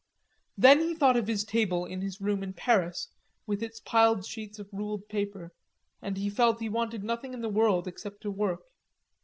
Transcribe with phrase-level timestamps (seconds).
[0.57, 3.09] Then he thought of his table in his room in Paris,
[3.45, 5.51] with its piled sheets of ruled paper,
[6.01, 8.61] and he felt he wanted nothing in the world except to work.